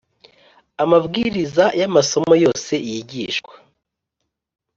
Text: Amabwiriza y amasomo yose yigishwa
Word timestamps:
Amabwiriza 0.83 1.65
y 1.79 1.83
amasomo 1.87 2.33
yose 2.43 2.73
yigishwa 2.87 3.53